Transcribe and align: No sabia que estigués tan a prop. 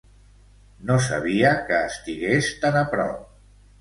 No 0.87 0.95
sabia 1.09 1.51
que 1.67 1.81
estigués 1.91 2.51
tan 2.65 2.79
a 2.81 2.83
prop. 2.95 3.29